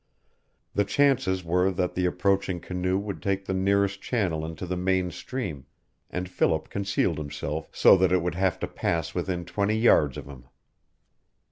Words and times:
The 0.73 0.83
chances 0.83 1.43
were 1.43 1.69
that 1.69 1.93
the 1.93 2.07
approaching 2.07 2.59
canoe 2.59 2.97
would 2.97 3.21
take 3.21 3.45
the 3.45 3.53
nearest 3.53 4.01
channel 4.01 4.43
into 4.43 4.65
the 4.65 4.75
main 4.75 5.11
stream, 5.11 5.67
and 6.09 6.27
Philip 6.27 6.69
concealed 6.71 7.19
himself 7.19 7.69
so 7.71 7.95
that 7.97 8.11
it 8.11 8.23
would 8.23 8.33
have 8.33 8.57
to 8.61 8.67
pass 8.67 9.13
within 9.13 9.45
twenty 9.45 9.77
yards 9.77 10.17
of 10.17 10.25
him. 10.25 10.45